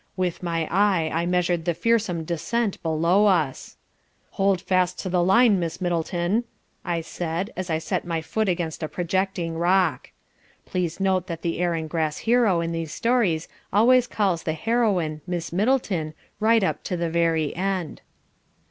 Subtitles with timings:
[0.17, 3.77] "With my eye I measured the fearsome descent below us.
[4.31, 6.43] "'Hold fast to the line, Miss Middleton,'
[6.83, 10.09] I said as I set my foot against a projecting rock.
[10.65, 15.21] (Please note that the Air and Grass Hero in these stories always calls the Heroine
[15.27, 18.01] Miss Middleton right up to the very end.)